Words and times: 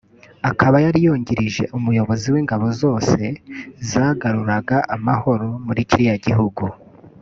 akaba 0.49 0.77
yari 0.85 0.99
yungirije 1.05 1.63
umuyobozi 1.77 2.27
w’ingabo 2.33 2.65
zose 2.81 3.21
zagaruraga 3.89 4.77
amahoro 4.95 5.47
muri 5.65 5.81
kiriya 5.89 6.17
gihugu 6.27 6.63